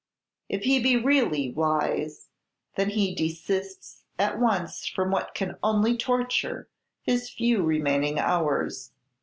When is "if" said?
0.49-0.63